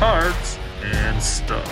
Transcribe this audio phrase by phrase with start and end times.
[0.00, 1.70] Cards and Stuff.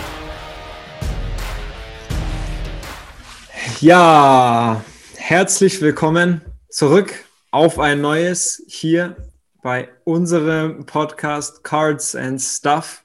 [3.80, 4.84] Ja,
[5.16, 7.14] herzlich willkommen zurück
[7.52, 9.16] auf ein neues hier
[9.62, 13.02] bei unserem Podcast Cards and Stuff.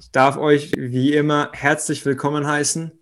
[0.00, 2.92] Ich darf euch wie immer herzlich willkommen heißen.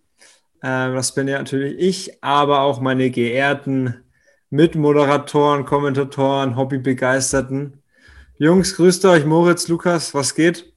[0.64, 4.02] Ähm, das bin ja natürlich ich, aber auch meine geehrten
[4.50, 7.80] Mitmoderatoren, Kommentatoren, Hobbybegeisterten.
[8.38, 10.71] Jungs, grüßt euch, Moritz, Lukas, was geht?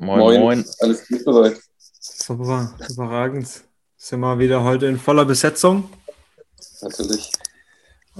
[0.00, 0.40] Moin, moin.
[0.40, 0.64] moin.
[0.78, 1.60] Alles gut soweit.
[1.98, 3.64] Super, überragend.
[3.96, 5.90] Sind wir wieder heute in voller Besetzung.
[6.80, 7.32] Natürlich.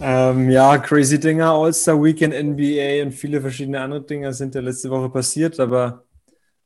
[0.01, 4.91] Ähm, ja, crazy Dinger, All-Star Weekend, NBA und viele verschiedene andere Dinge sind ja letzte
[4.91, 6.03] Woche passiert, aber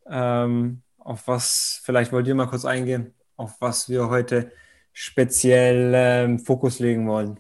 [0.07, 4.51] ähm, auf was, vielleicht wollt ihr mal kurz eingehen, auf was wir heute
[4.95, 7.39] speziell ähm, Fokus legen wollen.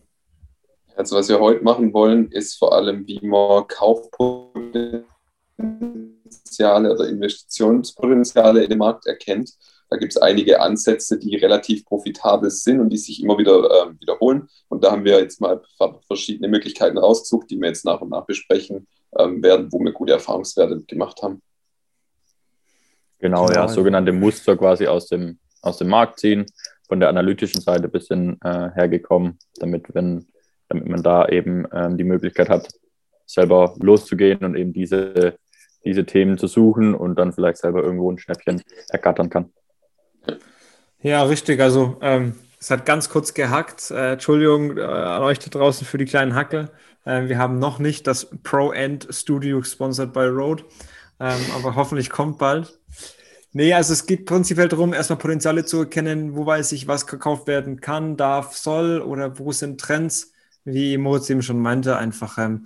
[0.94, 3.66] Also was wir heute machen wollen, ist vor allem, wie man
[6.32, 9.52] Kaufpotenziale oder Investitionspotenziale in dem Markt erkennt.
[9.90, 14.00] Da gibt es einige Ansätze, die relativ profitabel sind und die sich immer wieder äh,
[14.00, 14.48] wiederholen.
[14.68, 15.60] Und da haben wir jetzt mal
[16.06, 18.86] verschiedene Möglichkeiten rausgesucht, die wir jetzt nach und nach besprechen
[19.18, 21.42] ähm, werden, wo wir gute Erfahrungswerte gemacht haben.
[23.18, 26.46] Genau, ja, sogenannte Muster quasi aus dem, aus dem Markt ziehen,
[26.88, 30.26] von der analytischen Seite ein bisschen äh, hergekommen, damit, wenn,
[30.68, 32.68] damit man da eben ähm, die Möglichkeit hat,
[33.26, 35.36] selber loszugehen und eben diese,
[35.84, 39.52] diese Themen zu suchen und dann vielleicht selber irgendwo ein Schnäppchen ergattern kann.
[41.00, 41.60] Ja, richtig.
[41.60, 43.90] Also ähm, es hat ganz kurz gehackt.
[43.90, 46.70] Äh, Entschuldigung äh, an euch da draußen für die kleinen Hackel.
[47.04, 50.64] Äh, wir haben noch nicht das Pro-End Studio sponsored by Rode,
[51.18, 52.78] ähm, aber hoffentlich kommt bald.
[53.52, 57.46] Nee, also es geht prinzipiell darum, erstmal Potenziale zu erkennen, wo weiß ich, was gekauft
[57.46, 60.32] werden kann, darf, soll oder wo sind Trends,
[60.64, 62.64] wie Moritz eben schon meinte, einfach ähm,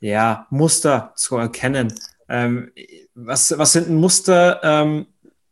[0.00, 1.94] ja, Muster zu erkennen.
[2.28, 2.70] Ähm,
[3.14, 5.06] was, was sind Muster, ähm,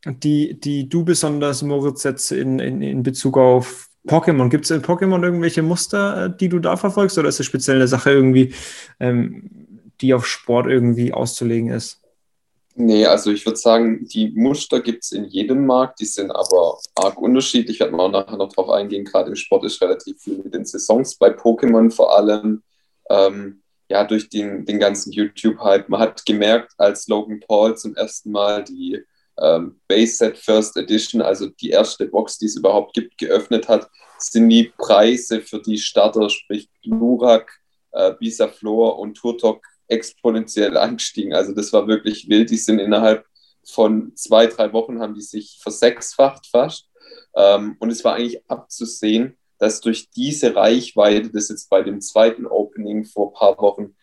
[0.07, 4.49] die, die du besonders, Moritz, jetzt in, in, in Bezug auf Pokémon?
[4.49, 7.77] Gibt es in Pokémon irgendwelche Muster, äh, die du da verfolgst oder ist es speziell
[7.77, 8.55] eine Sache irgendwie,
[9.01, 9.51] ähm,
[10.01, 12.03] die auf Sport irgendwie auszulegen ist?
[12.75, 16.79] Nee, also ich würde sagen, die Muster gibt es in jedem Markt, die sind aber
[16.95, 17.79] arg unterschiedlich.
[17.81, 19.05] Werden wir auch nachher noch drauf eingehen.
[19.05, 22.63] Gerade im Sport ist relativ viel mit den Saisons, bei Pokémon vor allem.
[23.11, 23.62] Ähm,
[23.93, 25.91] ja, durch den, den ganzen YouTube-Hype.
[25.91, 29.05] Man hat gemerkt, als Logan Paul zum ersten Mal die
[29.39, 33.91] ähm, Base Set First Edition, also die erste Box, die es überhaupt gibt, geöffnet hat,
[34.19, 37.53] sind die Preise für die Starter, sprich Glurak,
[37.91, 41.35] äh, Bisaflor und Turtok exponentiell angestiegen.
[41.35, 42.49] Also das war wirklich wild.
[42.49, 43.27] Die sind innerhalb
[43.63, 46.89] von zwei, drei Wochen haben die sich versechsfacht fast.
[47.37, 52.47] Ähm, und es war eigentlich abzusehen, dass durch diese Reichweite, das jetzt bei dem zweiten
[52.47, 53.95] Opening vor ein paar Wochen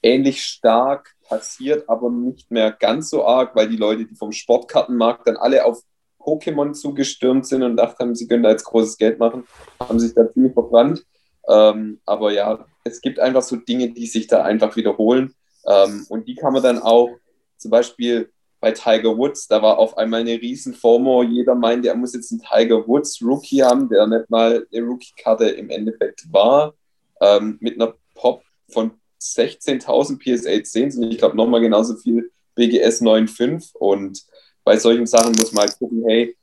[0.00, 5.26] ähnlich stark passiert, aber nicht mehr ganz so arg, weil die Leute, die vom Sportkartenmarkt
[5.26, 5.82] dann alle auf
[6.20, 9.42] Pokémon zugestürmt sind und dachten, sie können da jetzt großes Geld machen,
[9.80, 11.04] haben sich da ziemlich verbrannt.
[11.48, 15.34] Ähm, aber ja, es gibt einfach so Dinge, die sich da einfach wiederholen.
[15.66, 17.10] Ähm, und die kann man dann auch,
[17.56, 18.30] zum Beispiel
[18.60, 21.22] bei Tiger Woods, da war auf einmal eine riesen FOMO.
[21.22, 25.46] Jeder meinte, er muss jetzt einen Tiger Woods Rookie haben, der nicht mal eine Rookie-Karte
[25.50, 26.74] im Endeffekt war.
[27.20, 33.02] Ähm, mit einer Pop von 16.000 PSA 10 sind, ich glaube, nochmal genauso viel BGS
[33.02, 33.76] 9.5.
[33.76, 34.24] Und
[34.64, 36.36] bei solchen Sachen muss man halt gucken, hey,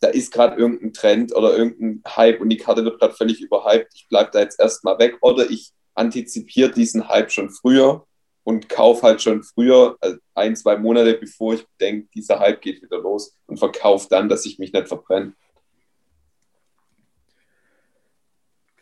[0.00, 3.92] da ist gerade irgendein Trend oder irgendein Hype und die Karte wird gerade völlig überhyped.
[3.94, 8.06] Ich bleibe da jetzt erstmal weg oder ich antizipiere diesen Hype schon früher
[8.48, 12.82] und kaufe halt schon früher, also ein, zwei Monate bevor ich denke, dieser Hype geht
[12.82, 15.34] wieder los und verkaufe dann, dass ich mich nicht verbrenne.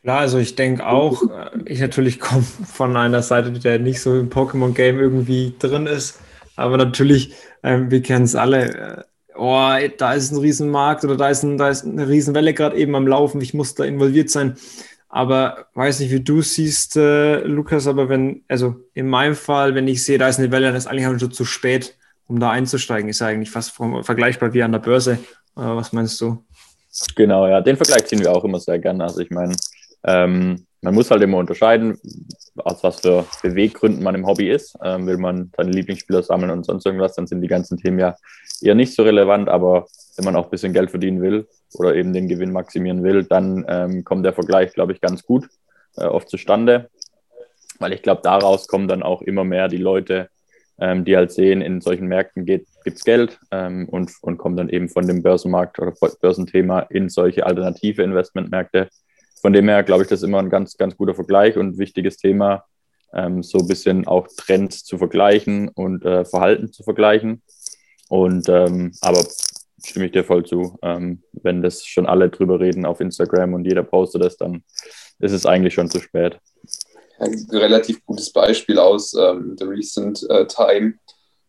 [0.02, 4.16] Klar, also ich denke auch, äh, ich natürlich komme von einer Seite, die nicht so
[4.16, 6.20] im Pokémon-Game irgendwie drin ist,
[6.54, 7.34] aber natürlich,
[7.64, 9.02] ähm, wir kennen es alle, äh,
[9.34, 12.94] oh, da ist ein Riesenmarkt oder da ist, ein, da ist eine Riesenwelle gerade eben
[12.94, 14.56] am Laufen, ich muss da involviert sein.
[15.16, 19.88] Aber weiß nicht, wie du siehst, äh, Lukas, aber wenn, also in meinem Fall, wenn
[19.88, 21.96] ich sehe, da ist eine Welle, dann ist eigentlich schon zu spät,
[22.26, 23.08] um da einzusteigen.
[23.08, 23.70] Ist ja eigentlich fast
[24.02, 25.12] vergleichbar wie an der Börse.
[25.12, 26.44] Äh, was meinst du?
[27.14, 29.04] Genau, ja, den Vergleich ziehen wir auch immer sehr gerne.
[29.04, 29.56] Also ich meine,
[30.04, 31.98] ähm, man muss halt immer unterscheiden,
[32.56, 34.76] aus was für Beweggründen man im Hobby ist.
[34.84, 38.16] Ähm, will man seine Lieblingsspieler sammeln und sonst irgendwas, dann sind die ganzen Themen ja
[38.60, 39.48] eher nicht so relevant.
[39.48, 39.86] Aber
[40.16, 43.64] wenn man auch ein bisschen Geld verdienen will oder eben den Gewinn maximieren will, dann
[43.68, 45.48] ähm, kommt der Vergleich, glaube ich, ganz gut
[45.96, 46.90] äh, oft zustande.
[47.78, 50.28] Weil ich glaube, daraus kommen dann auch immer mehr die Leute,
[50.78, 54.68] ähm, die halt sehen, in solchen Märkten gibt es Geld ähm, und, und kommen dann
[54.68, 58.88] eben von dem Börsenmarkt oder Börsenthema in solche alternative Investmentmärkte
[59.40, 61.78] von dem her glaube ich, das ist immer ein ganz, ganz guter Vergleich und ein
[61.78, 62.64] wichtiges Thema,
[63.12, 67.42] ähm, so ein bisschen auch Trends zu vergleichen und äh, Verhalten zu vergleichen.
[68.08, 69.24] Und ähm, aber
[69.84, 70.78] stimme ich dir voll zu.
[70.82, 74.62] Ähm, wenn das schon alle drüber reden auf Instagram und jeder postet das, dann
[75.18, 76.38] ist es eigentlich schon zu spät.
[77.18, 80.94] Ein relativ gutes Beispiel aus ähm, The Recent äh, Time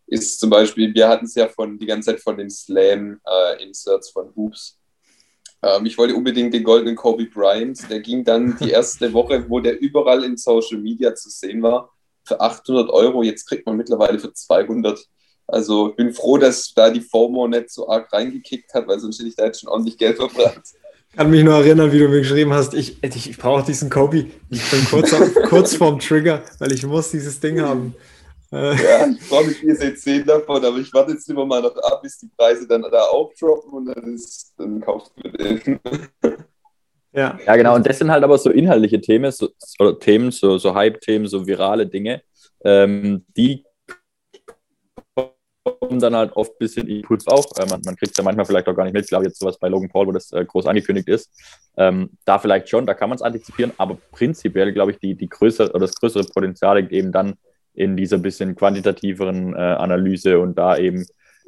[0.08, 4.14] ist zum Beispiel, wir hatten es ja von die ganze Zeit von den Slam-Inserts äh,
[4.14, 4.80] von Hoops.
[5.64, 7.90] Ähm, ich wollte unbedingt den goldenen Kobe Bryant.
[7.90, 11.92] Der ging dann die erste Woche, wo der überall in Social Media zu sehen war,
[12.26, 13.24] für 800 Euro.
[13.24, 15.00] Jetzt kriegt man mittlerweile für 200.
[15.48, 19.20] Also ich bin froh, dass da die FOMO nicht so arg reingekickt hat, weil sonst
[19.20, 20.62] hätte ich da jetzt schon ordentlich Geld verbrannt.
[21.10, 23.90] Ich kann mich nur erinnern, wie du mir geschrieben hast, ich, ich, ich brauche diesen
[23.90, 24.28] Kobe.
[24.50, 25.16] Ich bin kurz,
[25.50, 27.96] kurz vorm Trigger, weil ich muss dieses Ding haben.
[28.52, 31.76] Ja, ich freue mich ihr seht 10 davon, aber ich warte jetzt immer mal noch
[31.78, 35.80] ab, bis die Preise dann da aufdroppen und dann, ist, dann kaufst du den.
[37.14, 37.38] Ja.
[37.46, 37.76] ja, genau.
[37.76, 39.50] Und das sind halt aber so inhaltliche Themen, so,
[39.80, 42.22] oder Themen, so, so Hype-Themen, so virale Dinge,
[42.64, 43.66] ähm, die
[45.16, 47.46] kommen dann halt oft ein bisschen Impuls auch.
[47.58, 49.04] Äh, man, man kriegt es ja manchmal vielleicht auch gar nicht mit.
[49.04, 51.32] Ich glaube, jetzt sowas bei Logan Paul, wo das äh, groß angekündigt ist.
[51.76, 55.28] Ähm, da vielleicht schon, da kann man es antizipieren, aber prinzipiell, glaube ich, die, die
[55.28, 57.36] größere oder das größere Potenzial liegt eben dann
[57.78, 61.06] in dieser bisschen quantitativeren äh, Analyse und da eben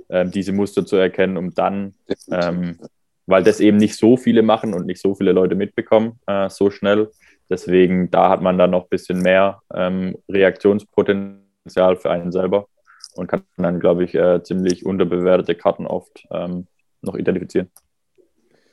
[0.10, 1.96] ähm, diese Muster zu erkennen, um dann,
[2.31, 2.78] ähm,
[3.26, 6.70] weil das eben nicht so viele machen und nicht so viele Leute mitbekommen, äh, so
[6.70, 7.10] schnell.
[7.50, 12.68] Deswegen, da hat man dann noch ein bisschen mehr ähm, Reaktionspotenzial für einen selber
[13.16, 16.68] und kann dann, glaube ich, äh, ziemlich unterbewertete Karten oft ähm,
[17.02, 17.72] noch identifizieren.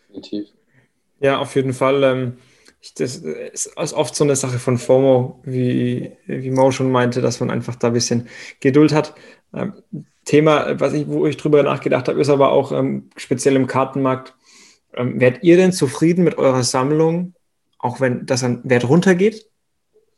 [0.09, 0.49] Definitiv.
[1.21, 2.35] Ja, auf jeden Fall.
[2.95, 7.51] Das ist oft so eine Sache von FOMO, wie, wie Mo schon meinte, dass man
[7.51, 8.29] einfach da ein bisschen
[8.61, 9.15] Geduld hat.
[9.55, 9.75] Ähm,
[10.25, 14.35] Thema, was ich, wo ich drüber nachgedacht habe, ist aber auch ähm, speziell im Kartenmarkt.
[14.95, 17.35] Ähm, werdet ihr denn zufrieden mit eurer Sammlung,
[17.79, 19.49] auch wenn das an Wert runtergeht?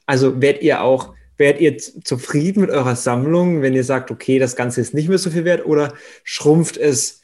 [0.06, 4.56] Also werdet ihr auch, werdet ihr zufrieden mit eurer Sammlung, wenn ihr sagt, okay, das
[4.56, 5.92] Ganze ist nicht mehr so viel wert oder
[6.24, 7.22] schrumpft es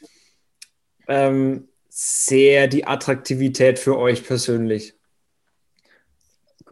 [1.07, 4.94] ähm, sehr die Attraktivität für euch persönlich?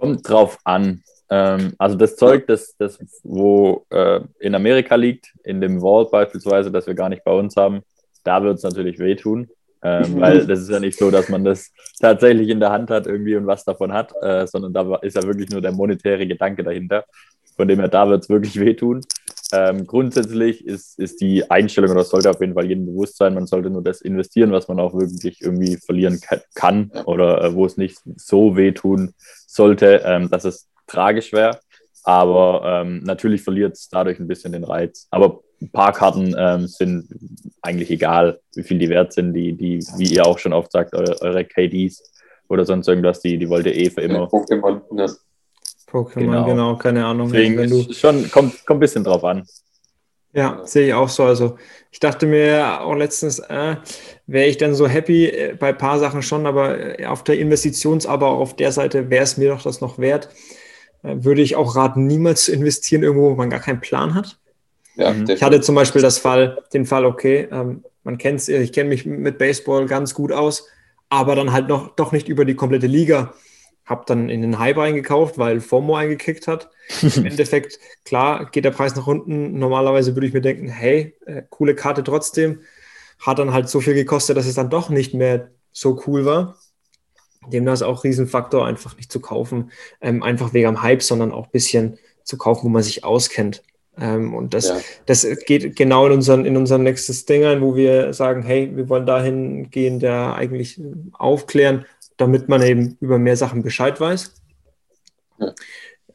[0.03, 1.01] Kommt drauf an.
[1.29, 6.71] Ähm, also das Zeug, das, das wo äh, in Amerika liegt, in dem Vault beispielsweise,
[6.71, 7.83] das wir gar nicht bei uns haben,
[8.25, 9.49] da wird es natürlich wehtun.
[9.81, 11.71] Ähm, weil das ist ja nicht so, dass man das
[12.01, 15.23] tatsächlich in der Hand hat irgendwie und was davon hat, äh, sondern da ist ja
[15.23, 17.05] wirklich nur der monetäre Gedanke dahinter.
[17.55, 18.99] Von dem her, da wird es wirklich wehtun.
[19.53, 23.45] Ähm, grundsätzlich ist, ist die Einstellung, oder sollte auf jeden Fall jedem bewusst sein, man
[23.45, 26.19] sollte nur das investieren, was man auch wirklich irgendwie verlieren
[26.55, 29.13] kann oder äh, wo es nicht so wehtun
[29.45, 31.59] sollte, ähm, dass es tragisch wäre.
[32.03, 35.07] Aber ähm, natürlich verliert es dadurch ein bisschen den Reiz.
[35.11, 37.07] Aber ein paar Karten ähm, sind
[37.61, 39.33] eigentlich egal, wie viel die wert sind.
[39.33, 42.03] Die, die wie ihr auch schon oft sagt, eure, eure KDs
[42.49, 44.25] oder sonst irgendwas, die, die wollt ihr eh für immer.
[44.25, 45.05] Pokémon, ne?
[45.93, 46.45] Pokémon, genau.
[46.45, 46.75] genau.
[46.75, 47.31] keine Ahnung.
[47.31, 49.47] Deswegen wenn du schon, kommt, kommt ein bisschen drauf an.
[50.33, 51.23] Ja, sehe ich auch so.
[51.23, 51.57] Also
[51.91, 53.75] ich dachte mir auch letztens, äh,
[54.25, 57.37] wäre ich dann so happy äh, bei ein paar Sachen schon, aber äh, auf der
[57.37, 60.29] Investitions-, aber auf der Seite wäre es mir doch das noch wert.
[61.03, 64.39] Äh, würde ich auch raten, niemals zu investieren irgendwo, wo man gar keinen Plan hat.
[64.95, 65.29] Ja, mhm.
[65.29, 68.89] ich hatte zum Beispiel das Fall, den Fall, okay, ähm, man kennt es, ich kenne
[68.89, 70.67] mich mit Baseball ganz gut aus,
[71.09, 73.33] aber dann halt noch doch nicht über die komplette Liga
[73.85, 76.69] habe dann in den Hype eingekauft, weil FOMO eingekickt hat.
[77.01, 79.57] Im Endeffekt, klar, geht der Preis nach unten.
[79.59, 82.61] Normalerweise würde ich mir denken, hey, äh, coole Karte trotzdem.
[83.19, 86.57] Hat dann halt so viel gekostet, dass es dann doch nicht mehr so cool war.
[87.47, 91.45] Demnach ist auch Riesenfaktor, einfach nicht zu kaufen, ähm, einfach wegen am Hype, sondern auch
[91.45, 93.63] ein bisschen zu kaufen, wo man sich auskennt.
[93.99, 94.77] Ähm, und das, ja.
[95.05, 98.89] das geht genau in unseren, in unser nächstes Ding ein, wo wir sagen, hey, wir
[98.89, 100.81] wollen dahin gehen, der eigentlich
[101.13, 101.85] aufklären,
[102.17, 104.33] damit man eben über mehr Sachen Bescheid weiß.
[105.39, 105.53] Ja.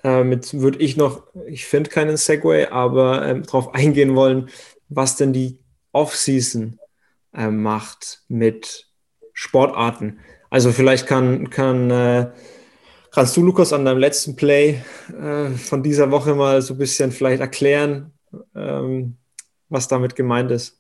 [0.03, 4.51] Damit ähm, würde ich noch, ich finde keinen Segway, aber ähm, darauf eingehen wollen,
[4.89, 5.59] was denn die
[5.93, 6.79] Off-Season
[7.35, 8.87] äh, macht mit
[9.33, 10.21] Sportarten.
[10.51, 12.31] Also vielleicht kann, kann äh,
[13.11, 14.83] kannst du, Lukas, an deinem letzten Play
[15.21, 18.13] äh, von dieser Woche mal so ein bisschen vielleicht erklären,
[18.55, 19.17] ähm,
[19.69, 20.78] was damit gemeint ist.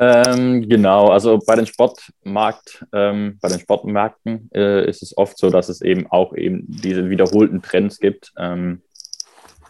[0.00, 5.50] Ähm, genau, also bei den Sportmarkt, ähm, bei den Sportmärkten äh, ist es oft so,
[5.50, 8.82] dass es eben auch eben diese wiederholten Trends gibt, ähm,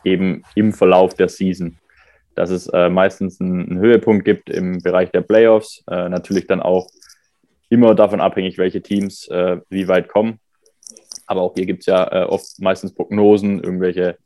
[0.04, 1.78] eben im Verlauf der Season.
[2.34, 6.88] Dass es äh, meistens einen, Höhepunkt gibt im Bereich der Playoffs, äh, natürlich dann auch
[7.70, 10.40] immer davon abhängig, welche Teams äh, wie weit kommen.
[11.26, 14.18] Aber auch hier gibt es ja äh, oft meistens Prognosen, irgendwelche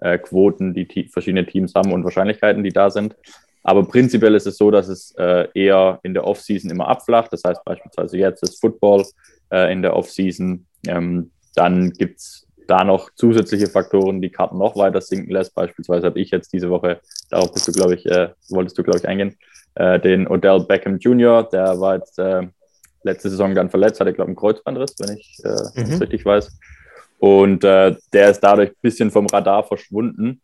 [0.00, 3.14] äh, Quoten, die verschiedene Teams haben und Wahrscheinlichkeiten, die da sind.
[3.62, 7.32] Aber prinzipiell ist es so, dass es äh, eher in der Offseason immer abflacht.
[7.32, 9.04] Das heißt beispielsweise jetzt ist Football
[9.50, 10.66] äh, in der Offseason.
[10.86, 15.54] Ähm, dann gibt es da noch zusätzliche Faktoren die Karten noch weiter sinken lässt.
[15.54, 19.00] Beispielsweise habe ich jetzt diese Woche, darauf bist du, glaube ich, äh, wolltest du, glaube
[19.00, 19.36] ich, eingehen,
[19.74, 22.46] äh, den Odell Beckham Jr., der war jetzt äh,
[23.02, 25.94] letzte Saison dann verletzt, hatte, glaube ich, einen Kreuzbandriss, wenn ich äh, mhm.
[25.98, 26.56] richtig weiß.
[27.18, 30.40] Und der ist dadurch ein bisschen vom Radar verschwunden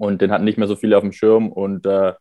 [0.00, 2.14] und den hatten nicht mehr so viele auf dem Schirm und äh,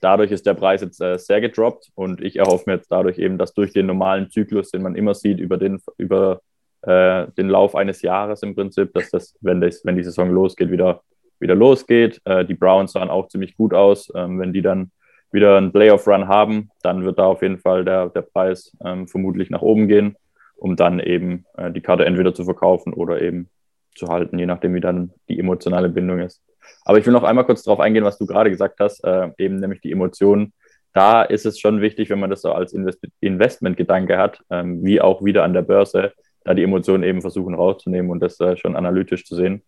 [0.00, 3.36] dadurch ist der Preis jetzt äh, sehr gedroppt und ich erhoffe mir jetzt dadurch eben,
[3.36, 6.40] dass durch den normalen Zyklus, den man immer sieht über den, über,
[6.80, 10.70] äh, den Lauf eines Jahres im Prinzip, dass das, wenn, das, wenn die Saison losgeht,
[10.70, 11.02] wieder,
[11.38, 12.22] wieder losgeht.
[12.24, 14.10] Äh, die Browns sahen auch ziemlich gut aus.
[14.14, 14.90] Ähm, wenn die dann
[15.30, 19.50] wieder einen Playoff-Run haben, dann wird da auf jeden Fall der, der Preis ähm, vermutlich
[19.50, 20.16] nach oben gehen,
[20.56, 23.50] um dann eben äh, die Karte entweder zu verkaufen oder eben
[23.94, 26.40] zu halten, je nachdem, wie dann die emotionale Bindung ist.
[26.84, 29.56] Aber ich will noch einmal kurz darauf eingehen, was du gerade gesagt hast, äh, eben
[29.56, 30.52] nämlich die Emotionen.
[30.92, 35.00] Da ist es schon wichtig, wenn man das so als Invest Investmentgedanke hat, ähm, wie
[35.00, 36.12] auch wieder an der Börse,
[36.44, 39.62] da die Emotionen eben versuchen rauszunehmen und das äh, schon analytisch zu sehen,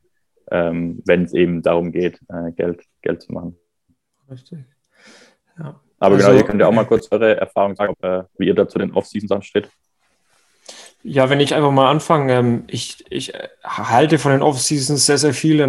[0.51, 3.57] ähm, wenn es eben darum geht, äh, Geld, Geld zu machen.
[4.31, 4.61] Richtig.
[5.59, 5.81] Ja.
[5.99, 8.47] Aber genau, also, genau, ihr könnt ja auch mal kurz eure Erfahrung sagen, äh, wie
[8.47, 9.69] ihr da zu den Off-Seasons steht.
[11.03, 15.35] Ja, wenn ich einfach mal anfange, ähm, ich, ich halte von den Off-Seasons sehr, sehr
[15.35, 15.61] viel.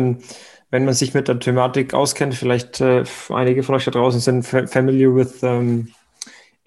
[0.71, 4.43] Wenn man sich mit der Thematik auskennt, vielleicht äh, einige von euch da draußen sind
[4.43, 5.91] familiar with ähm,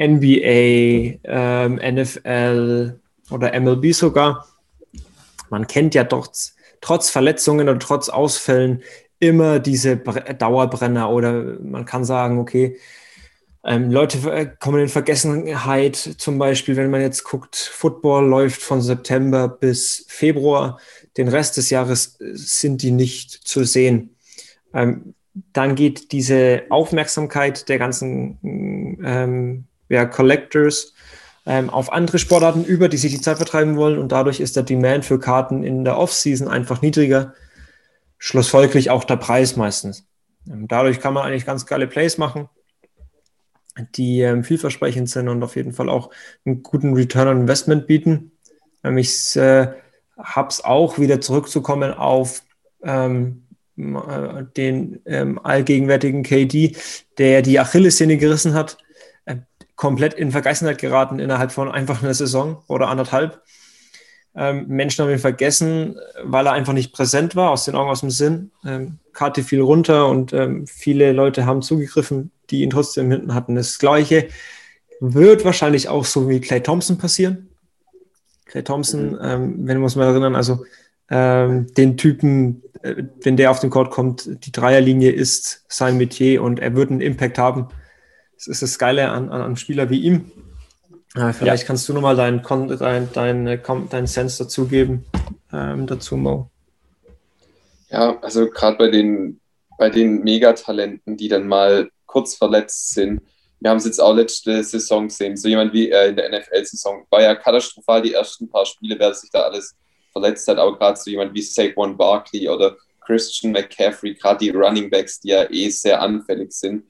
[0.01, 2.99] NBA, ähm, NFL
[3.31, 4.47] oder MLB sogar.
[5.51, 6.29] Man kennt ja doch
[6.81, 8.83] trotz Verletzungen oder trotz Ausfällen
[9.21, 12.77] immer diese Dauerbrenner oder man kann sagen, okay,
[13.65, 18.83] ähm, Leute äh, kommen in Vergessenheit, zum Beispiel, wenn man jetzt guckt, Football läuft von
[18.83, 20.81] September bis Februar,
[21.17, 24.17] den Rest des Jahres äh, sind die nicht zu sehen.
[24.75, 25.15] Ähm,
[25.53, 28.39] dann geht diese Aufmerksamkeit der ganzen
[29.03, 30.93] ähm, ja, Collectors
[31.47, 34.63] ähm, auf andere Sportarten über, die sich die Zeit vertreiben wollen und dadurch ist der
[34.63, 37.35] Demand für Karten in der Offseason einfach niedriger.
[38.19, 40.07] Schlussfolglich auch der Preis meistens.
[40.49, 42.49] Ähm, dadurch kann man eigentlich ganz geile Plays machen
[43.95, 46.11] die ähm, vielversprechend sind und auf jeden Fall auch
[46.45, 48.33] einen guten Return on Investment bieten.
[48.85, 49.73] Ähm, ich äh,
[50.23, 52.43] habe es auch wieder zurückzukommen auf
[52.83, 53.43] ähm,
[53.77, 56.77] äh, den ähm, allgegenwärtigen KD,
[57.19, 58.79] der die Achillessehne gerissen hat,
[59.25, 59.37] äh,
[59.77, 63.43] komplett in Vergessenheit geraten innerhalb von einfach einer Saison oder anderthalb.
[64.35, 68.01] Ähm, Menschen haben ihn vergessen, weil er einfach nicht präsent war, aus den Augen, aus
[68.01, 68.51] dem Sinn.
[68.65, 73.57] Ähm, Karte fiel runter und ähm, viele Leute haben zugegriffen, die ihn trotzdem hinten hatten.
[73.57, 74.29] Das Gleiche
[75.01, 77.49] wird wahrscheinlich auch so wie Clay Thompson passieren.
[78.47, 79.19] Clay Thompson, mhm.
[79.23, 80.65] ähm, wenn wir uns mal erinnern, also
[81.11, 86.43] ähm, den Typen, äh, wenn der auf den Court kommt, die Dreierlinie ist sein Metier
[86.43, 87.69] und er wird einen Impact haben.
[88.37, 90.33] Das ist das Geile an, an einem Spieler wie ihm.
[91.15, 91.67] Äh, vielleicht ja.
[91.67, 95.05] kannst du nochmal deinen dein, dein, dein, dein Sense dazugeben,
[95.53, 96.51] ähm, dazu, Mo.
[97.91, 99.39] Ja, also gerade bei den,
[99.77, 103.21] bei den Megatalenten, die dann mal kurz verletzt sind.
[103.63, 105.37] Wir haben es jetzt auch letzte Saison gesehen.
[105.37, 109.15] So jemand wie äh, in der NFL-Saison war ja katastrophal die ersten paar Spiele, wer
[109.15, 109.77] sich da alles
[110.11, 110.59] verletzt hat.
[110.59, 112.77] Aber gerade so jemand wie Saquon Barkley oder
[113.07, 116.87] Christian McCaffrey, gerade die Running Backs, die ja eh sehr anfällig sind.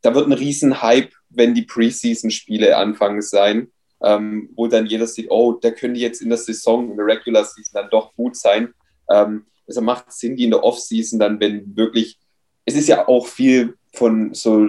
[0.00, 5.28] Da wird ein riesen Hype, wenn die Preseason-Spiele anfangen sein, ähm, wo dann jeder sieht,
[5.28, 8.72] oh, der könnte jetzt in der Saison, in der Regular Season dann doch gut sein.
[9.10, 12.16] Ähm, also macht Sinn, die in der Off-Season dann, wenn wirklich,
[12.64, 14.68] es ist ja auch viel von so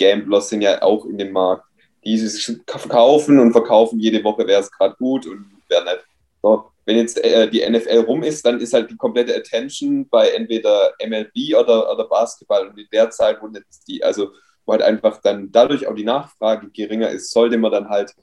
[0.00, 1.64] Sportgamblers sind ja auch in dem Markt.
[2.04, 2.18] Die
[2.66, 6.04] verkaufen und verkaufen jede Woche, wäre es gerade gut und wäre nicht.
[6.42, 10.30] So, wenn jetzt äh, die NFL rum ist, dann ist halt die komplette Attention bei
[10.30, 12.68] entweder MLB oder, oder Basketball.
[12.68, 14.30] Und in der Zeit, wo jetzt die, also
[14.64, 18.14] wo halt einfach dann dadurch auch die Nachfrage geringer ist, sollte man dann halt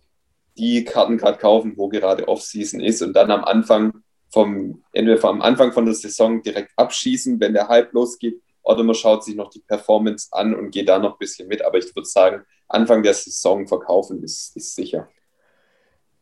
[0.57, 4.01] die Karten gerade kaufen, wo gerade Off-Season ist und dann am Anfang
[4.33, 8.95] vom, entweder am Anfang von der Saison direkt abschießen, wenn der Hype losgeht, oder man
[8.95, 11.63] schaut sich noch die Performance an und geht da noch ein bisschen mit.
[11.63, 15.07] Aber ich würde sagen, Anfang der Saison verkaufen ist, ist sicher.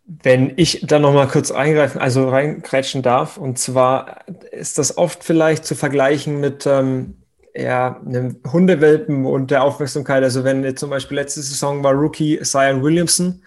[0.05, 5.23] Wenn ich da noch mal kurz eingreifen, also reingrätschen darf, und zwar ist das oft
[5.23, 7.23] vielleicht zu vergleichen mit ähm,
[7.55, 10.21] ja, einem Hundewelpen und der Aufmerksamkeit.
[10.21, 13.41] Also wenn zum Beispiel letzte Saison war Rookie Zion Williamson,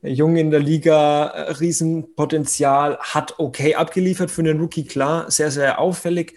[0.00, 5.80] jung in der Liga, äh, Riesenpotenzial, hat okay abgeliefert für einen Rookie, klar, sehr, sehr
[5.80, 6.36] auffällig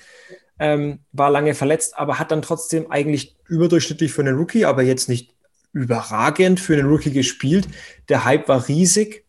[0.61, 5.09] ähm, war lange verletzt, aber hat dann trotzdem eigentlich überdurchschnittlich für einen Rookie, aber jetzt
[5.09, 5.33] nicht
[5.73, 7.67] überragend für einen Rookie gespielt.
[8.09, 9.25] Der Hype war riesig.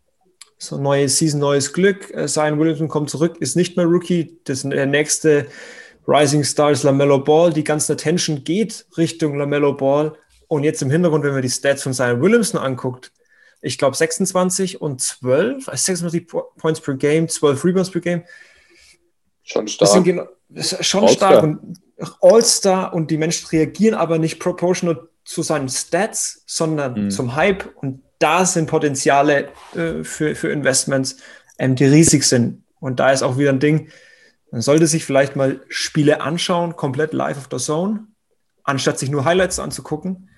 [0.59, 2.11] So neue Season, neues Glück.
[2.15, 4.39] Äh, Zion Williamson kommt zurück, ist nicht mehr Rookie.
[4.45, 5.47] Das der nächste
[6.07, 7.51] Rising Star ist LaMelo Ball.
[7.51, 10.13] Die ganze Attention geht Richtung LaMelo Ball.
[10.49, 13.11] Und jetzt im Hintergrund, wenn man die Stats von Zion Williamson anguckt,
[13.63, 16.27] ich glaube 26 und 12, 26
[16.59, 18.25] Points per Game, 12 Rebounds per Game
[19.45, 19.91] Schon stark.
[20.55, 21.79] Genau, schon stark und
[22.21, 27.11] All-Star und die Menschen reagieren aber nicht proportional zu seinen Stats, sondern mhm.
[27.11, 31.17] zum Hype und da sind Potenziale äh, für, für Investments,
[31.59, 32.65] ähm, die riesig sind.
[32.81, 33.89] Und da ist auch wieder ein Ding,
[34.51, 38.07] man sollte sich vielleicht mal Spiele anschauen, komplett live auf der Zone,
[38.65, 40.29] anstatt sich nur Highlights anzugucken.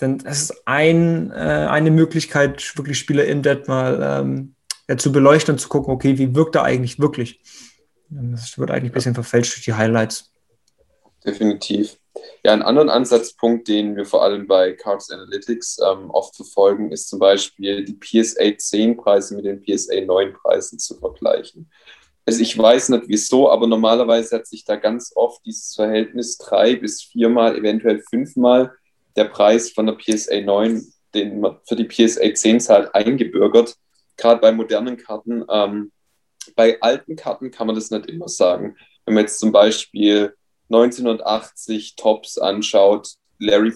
[0.00, 4.54] Denn das ist ein, äh, eine Möglichkeit, wirklich Spiele in Dead mal ähm,
[4.88, 7.40] ja, zu beleuchten und zu gucken, okay, wie wirkt er eigentlich wirklich?
[8.10, 10.32] Das wird eigentlich ein bisschen verfälscht durch die Highlights.
[11.24, 11.96] Definitiv.
[12.44, 17.08] Ja, ein anderen Ansatzpunkt, den wir vor allem bei Cards Analytics ähm, oft verfolgen, ist
[17.08, 21.70] zum Beispiel die PSA 10 Preise mit den PSA 9 Preisen zu vergleichen.
[22.26, 26.76] Also ich weiß nicht wieso, aber normalerweise hat sich da ganz oft dieses Verhältnis drei
[26.76, 28.72] bis viermal, eventuell fünfmal
[29.16, 33.76] der Preis von der PSA 9, den man für die PSA 10 zahlt, eingebürgert.
[34.16, 35.44] Gerade bei modernen Karten.
[35.50, 35.92] Ähm,
[36.54, 38.76] bei alten Karten kann man das nicht immer sagen.
[39.04, 40.34] Wenn man jetzt zum Beispiel
[40.70, 43.72] 1980 Tops anschaut, Larry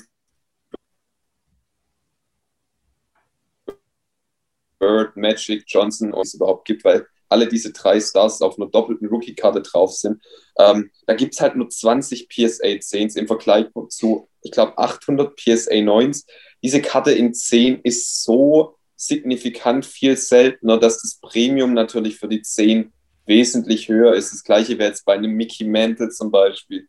[4.78, 9.08] Bird, Magic, Johnson und es überhaupt gibt, weil alle diese drei Stars auf einer doppelten
[9.08, 10.22] Rookie-Karte drauf sind.
[10.58, 15.34] Ähm, da gibt es halt nur 20 PSA 10s im Vergleich zu, ich glaube, 800
[15.34, 16.26] PSA 9s.
[16.62, 22.42] Diese Karte in 10 ist so signifikant viel seltener, dass das Premium natürlich für die
[22.42, 22.92] 10
[23.26, 24.32] wesentlich höher ist.
[24.32, 26.88] Das gleiche wäre jetzt bei einem Mickey Mantle zum Beispiel.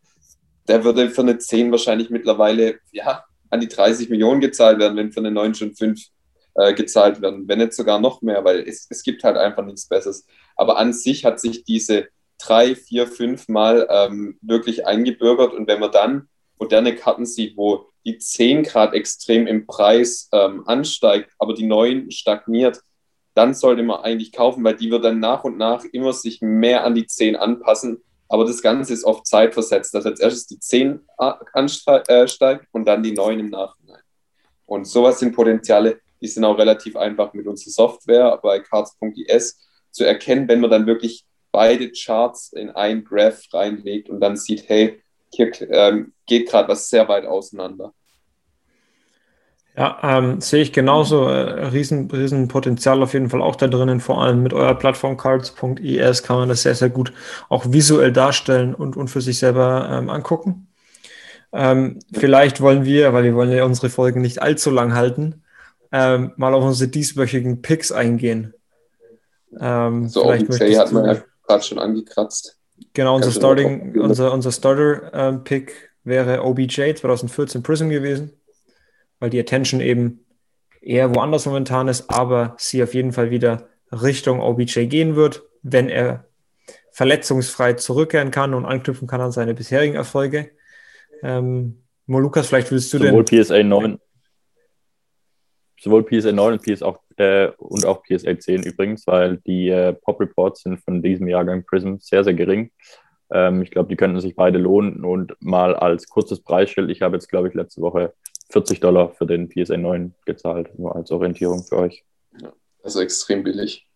[0.67, 5.11] Der würde für eine 10 wahrscheinlich mittlerweile ja, an die 30 Millionen gezahlt werden, wenn
[5.11, 5.99] für eine 9 schon 5
[6.55, 9.87] äh, gezahlt werden, wenn nicht sogar noch mehr, weil es, es gibt halt einfach nichts
[9.87, 10.25] Besseres.
[10.55, 12.07] Aber an sich hat sich diese
[12.37, 17.87] drei, vier, fünf Mal ähm, wirklich eingebürgert und wenn man dann moderne Karten sieht, wo
[18.05, 22.81] die 10 Grad extrem im Preis ähm, ansteigt, aber die 9 stagniert,
[23.33, 26.83] dann sollte man eigentlich kaufen, weil die wird dann nach und nach immer sich mehr
[26.83, 28.01] an die 10 anpassen.
[28.29, 33.03] Aber das Ganze ist oft zeitversetzt, dass als erstes die 10 ansteigt äh, und dann
[33.03, 34.01] die 9 im Nachhinein.
[34.65, 39.59] Und sowas sind Potenziale, die sind auch relativ einfach mit unserer Software bei cards.is
[39.91, 44.67] zu erkennen, wenn man dann wirklich beide Charts in ein Graph reinlegt und dann sieht,
[44.67, 45.01] hey,
[45.35, 47.93] hier ähm, geht gerade was sehr weit auseinander.
[49.77, 51.27] Ja, ähm, sehe ich genauso.
[51.27, 53.99] Äh, riesen, riesen Potenzial auf jeden Fall auch da drinnen.
[53.99, 57.11] Vor allem mit eurer Plattform cards.es kann man das sehr, sehr gut
[57.49, 60.67] auch visuell darstellen und, und für sich selber ähm, angucken.
[61.51, 65.43] Ähm, vielleicht wollen wir, weil wir wollen ja unsere Folgen nicht allzu lang halten,
[65.91, 68.53] ähm, mal auf unsere dieswöchigen Picks eingehen.
[69.59, 72.57] Ähm, so, OBJ hat man ja gerade schon angekratzt.
[72.93, 78.33] Genau, unser, Starting, unser, unser Starter-Pick ähm, wäre OBJ 2014 Prism gewesen,
[79.19, 80.25] weil die Attention eben
[80.81, 85.89] eher woanders momentan ist, aber sie auf jeden Fall wieder Richtung OBJ gehen wird, wenn
[85.89, 86.25] er
[86.91, 90.51] verletzungsfrei zurückkehren kann und anknüpfen kann an seine bisherigen Erfolge.
[91.23, 93.43] Ähm, Molukas, vielleicht willst du Sowohl den.
[93.43, 93.99] PSA 9,
[95.79, 99.93] sowohl PSA 9 und, PS auch, äh, und auch PSA 10 übrigens, weil die äh,
[99.93, 102.71] Pop Reports sind von diesem Jahrgang Prism sehr, sehr gering.
[103.31, 106.89] Ähm, ich glaube, die könnten sich beide lohnen und mal als kurzes Preisschild.
[106.89, 108.13] Ich habe jetzt, glaube ich, letzte Woche
[108.49, 112.03] 40 Dollar für den PSA 9 gezahlt, nur als Orientierung für euch.
[112.41, 113.87] Ja, also extrem billig.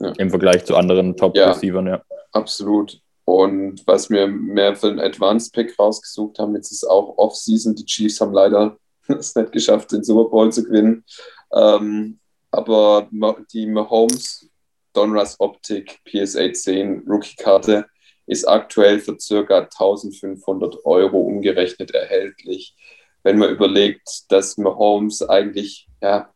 [0.00, 0.12] Ja.
[0.18, 2.02] Im Vergleich zu anderen Top-Receivern, ja, ja.
[2.32, 3.00] Absolut.
[3.24, 7.74] Und was wir mehr für den Advanced Pick rausgesucht haben, jetzt ist auch Off-Season.
[7.74, 8.76] Die Chiefs haben leider
[9.18, 11.04] es nicht geschafft, den Super Bowl zu gewinnen.
[11.52, 12.18] Ähm,
[12.50, 13.08] aber
[13.52, 14.48] die Mahomes
[14.92, 17.86] Donruss Optik PSA 10 Rookie-Karte
[18.26, 22.76] ist aktuell für circa 1500 Euro umgerechnet erhältlich.
[23.22, 26.32] Wenn man überlegt, dass Mahomes eigentlich, ja,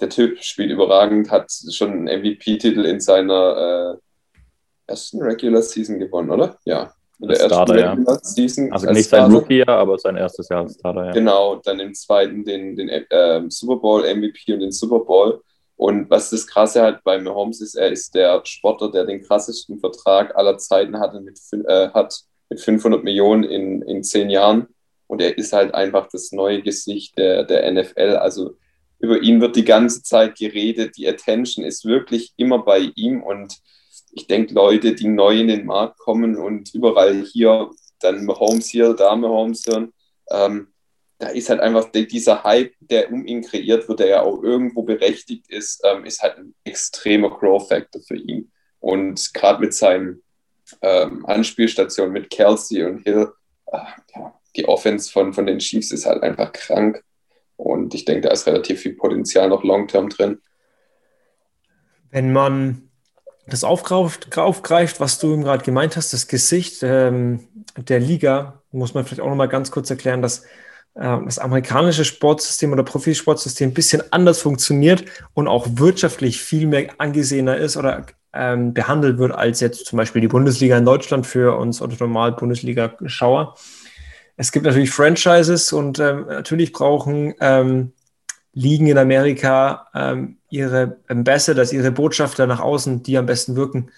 [0.00, 6.30] der Typ spielt überragend, hat schon einen MVP-Titel in seiner äh, ersten Regular Season gewonnen,
[6.30, 6.58] oder?
[6.64, 6.94] Ja,
[7.24, 7.96] in der Starter, ja.
[8.22, 8.72] Season.
[8.72, 11.12] Also nicht sein Rookie-Jahr, aber sein erstes Jahr als Starter, ja.
[11.12, 15.42] Genau, dann im zweiten den, den äh, Super Bowl MVP und den Super Bowl.
[15.76, 19.78] Und was das Krasse halt bei Mahomes ist, er ist der Sportler, der den krassesten
[19.80, 22.16] Vertrag aller Zeiten hatte mit, äh, hat
[22.48, 24.68] mit 500 Millionen in, in zehn Jahren.
[25.06, 28.16] Und er ist halt einfach das neue Gesicht der, der NFL.
[28.16, 28.56] Also
[28.98, 30.96] über ihn wird die ganze Zeit geredet.
[30.96, 33.22] Die Attention ist wirklich immer bei ihm.
[33.22, 33.58] Und
[34.14, 38.94] ich denke, Leute, die neu in den Markt kommen und überall hier, dann Mahomes hier,
[38.94, 39.92] da Mahomes hören,
[40.30, 40.68] ähm,
[41.18, 44.82] da ist halt einfach dieser Hype, der um ihn kreiert wird, der ja auch irgendwo
[44.82, 48.50] berechtigt ist, ähm, ist halt ein extremer Grow-Factor für ihn.
[48.80, 50.22] Und gerade mit seinen
[50.82, 53.32] ähm, Anspielstationen mit Kelsey und Hill,
[53.66, 53.78] äh,
[54.14, 57.02] ja, die Offense von, von den Chiefs ist halt einfach krank.
[57.56, 60.40] Und ich denke, da ist relativ viel Potenzial noch long-term drin.
[62.10, 62.90] Wenn man
[63.46, 67.40] das aufgreift, aufgreift was du gerade gemeint hast, das Gesicht ähm,
[67.76, 70.44] der Liga, muss man vielleicht auch nochmal ganz kurz erklären, dass
[70.94, 75.04] äh, das amerikanische Sportsystem oder Profisportsystem ein bisschen anders funktioniert
[75.34, 80.20] und auch wirtschaftlich viel mehr angesehener ist oder ähm, behandelt wird als jetzt zum Beispiel
[80.20, 83.54] die Bundesliga in Deutschland für uns oder normal Bundesliga-Schauer.
[84.36, 87.92] Es gibt natürlich Franchises und ähm, natürlich brauchen ähm,
[88.54, 93.90] Ligen in Amerika ähm, ihre Ambassadors, ihre Botschafter nach außen, die am besten wirken.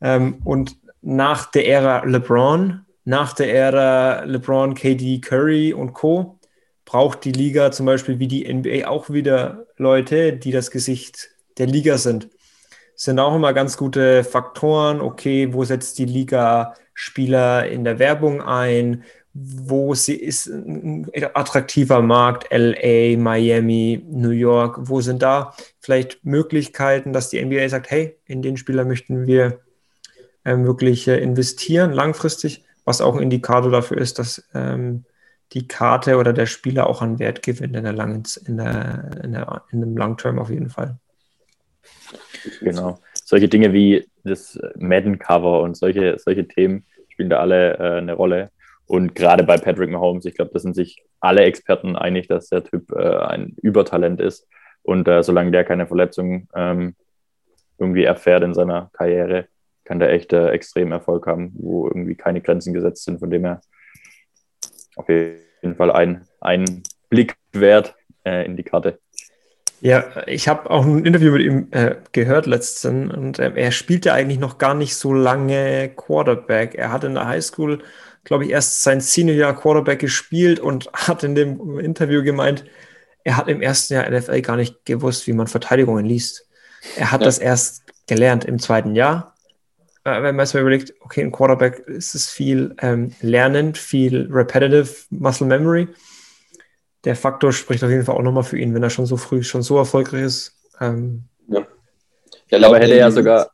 [0.00, 6.38] Ähm, und nach der Ära LeBron, nach der Ära LeBron, KD, Curry und Co.
[6.86, 11.66] braucht die Liga zum Beispiel wie die NBA auch wieder Leute, die das Gesicht der
[11.66, 12.28] Liga sind.
[12.96, 15.00] sind auch immer ganz gute Faktoren.
[15.00, 19.04] Okay, wo setzt die Liga Spieler in der Werbung ein?
[19.34, 27.12] Wo sie ist ein attraktiver Markt, LA, Miami, New York, wo sind da vielleicht Möglichkeiten,
[27.12, 29.60] dass die NBA sagt, hey, in den Spieler möchten wir
[30.44, 35.04] ähm, wirklich äh, investieren, langfristig, was auch ein Indikator dafür ist, dass ähm,
[35.52, 39.32] die Karte oder der Spieler auch an Wert gewinnt in der langen, in der, in
[39.32, 40.98] der, in dem Long Term auf jeden Fall.
[42.60, 43.00] Genau.
[43.24, 48.50] Solche Dinge wie das Madden-Cover und solche, solche Themen spielen da alle äh, eine Rolle.
[48.86, 52.64] Und gerade bei Patrick Mahomes, ich glaube, da sind sich alle Experten einig, dass der
[52.64, 54.46] Typ äh, ein Übertalent ist.
[54.82, 56.94] Und äh, solange der keine Verletzung ähm,
[57.78, 59.48] irgendwie erfährt in seiner Karriere,
[59.84, 63.44] kann der echt äh, extrem Erfolg haben, wo irgendwie keine Grenzen gesetzt sind, von dem
[63.44, 63.60] er
[64.96, 67.94] auf jeden Fall ein, ein Blick wert
[68.24, 68.98] äh, in die Karte.
[69.80, 74.14] Ja, ich habe auch ein Interview mit ihm äh, gehört letztens und äh, er spielte
[74.14, 76.74] eigentlich noch gar nicht so lange Quarterback.
[76.74, 77.82] Er hat in der Highschool
[78.24, 82.64] glaube ich, erst sein Senior-Jahr Quarterback gespielt und hat in dem Interview gemeint,
[83.22, 86.46] er hat im ersten Jahr NFL gar nicht gewusst, wie man Verteidigungen liest.
[86.96, 87.26] Er hat ja.
[87.26, 89.34] das erst gelernt im zweiten Jahr.
[90.04, 94.28] Äh, wenn man sich mal überlegt, okay, ein Quarterback ist es viel ähm, Lernen, viel
[94.30, 95.88] Repetitive Muscle Memory.
[97.04, 99.42] Der Faktor spricht auf jeden Fall auch nochmal für ihn, wenn er schon so früh,
[99.42, 100.52] schon so erfolgreich ist.
[100.80, 101.66] Ähm, ja.
[102.50, 103.50] Ja, aber hätte er ja sogar,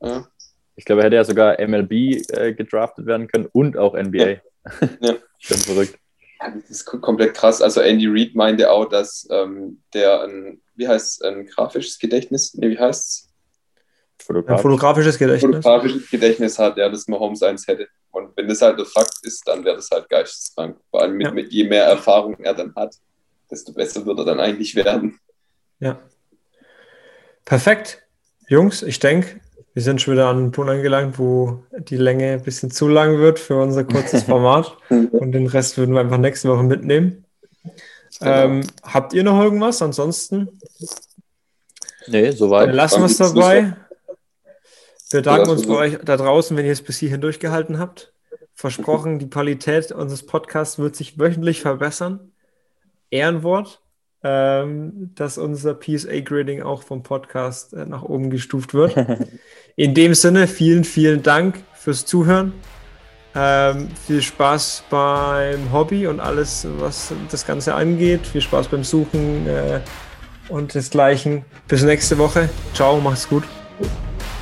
[0.00, 0.28] ja.
[0.76, 4.18] Ich glaube, er hätte ja sogar MLB äh, gedraftet werden können und auch NBA.
[4.18, 4.36] Ja.
[5.00, 5.14] ja.
[5.38, 5.98] Schon verrückt.
[6.40, 7.62] Ja, das ist komplett krass.
[7.62, 12.54] Also Andy Reid meinte auch, dass ähm, der ein, wie heißt es, ein grafisches Gedächtnis,
[12.54, 13.30] nee, wie heißt es?
[14.18, 14.58] Fotografisch.
[14.58, 15.56] Ein fotografisches Gedächtnis.
[15.56, 17.88] Fotografisches Gedächtnis hat, ja, das Mahomes eins hätte.
[18.10, 20.78] Und wenn das halt der Fakt ist, dann wäre das halt geisteskrank.
[20.90, 21.32] Vor allem mit, ja.
[21.32, 22.94] mit je mehr Erfahrung er dann hat,
[23.50, 25.18] desto besser wird er dann eigentlich werden.
[25.80, 26.00] Ja.
[27.44, 28.02] Perfekt.
[28.48, 29.40] Jungs, ich denke,
[29.74, 33.18] wir sind schon wieder an einem Punkt angelangt, wo die Länge ein bisschen zu lang
[33.18, 34.76] wird für unser kurzes Format.
[34.88, 37.24] Und den Rest würden wir einfach nächste Woche mitnehmen.
[38.20, 39.82] Ähm, habt ihr noch irgendwas?
[39.82, 40.60] Ansonsten?
[42.06, 42.68] Nee, soweit.
[42.68, 43.76] Dann lassen wir es dabei.
[45.10, 48.12] Wir danken uns bei euch da draußen, wenn ihr es bis hierhin durchgehalten habt.
[48.54, 52.32] Versprochen, die Qualität unseres Podcasts wird sich wöchentlich verbessern.
[53.10, 53.80] Ehrenwort
[54.24, 58.96] dass unser PSA-Grading auch vom Podcast äh, nach oben gestuft wird.
[59.76, 62.54] In dem Sinne, vielen, vielen Dank fürs Zuhören.
[63.36, 68.26] Ähm, viel Spaß beim Hobby und alles, was das Ganze angeht.
[68.26, 69.80] Viel Spaß beim Suchen äh,
[70.48, 71.44] und desgleichen.
[71.68, 72.48] Bis nächste Woche.
[72.72, 73.44] Ciao, mach's gut.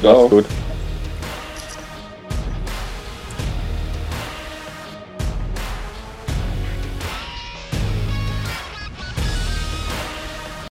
[0.01, 0.23] Ciao.
[0.23, 0.72] Mach's gut.